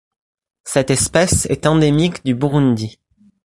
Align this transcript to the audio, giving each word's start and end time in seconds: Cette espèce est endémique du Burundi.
Cette 0.63 0.89
espèce 0.89 1.45
est 1.45 1.67
endémique 1.67 2.25
du 2.25 2.33
Burundi. 2.33 2.97